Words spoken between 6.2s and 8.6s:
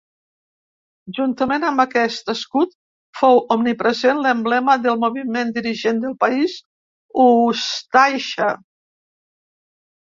país, Ústaixa.